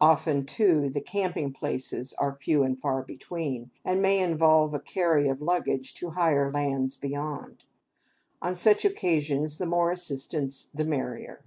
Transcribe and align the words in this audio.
Often, 0.00 0.46
too, 0.46 0.88
the 0.88 1.02
camping 1.02 1.52
places 1.52 2.14
are 2.14 2.32
few 2.40 2.62
and 2.62 2.80
far 2.80 3.02
between, 3.02 3.70
and 3.84 4.00
may 4.00 4.18
involve 4.18 4.72
a 4.72 4.80
carry 4.80 5.28
of 5.28 5.42
luggage 5.42 5.92
to 5.96 6.08
higher 6.12 6.50
lands 6.50 6.96
beyond; 6.96 7.64
on 8.40 8.54
such 8.54 8.86
occasions, 8.86 9.58
the 9.58 9.66
more 9.66 9.90
assistance 9.90 10.70
the 10.72 10.86
merrier. 10.86 11.44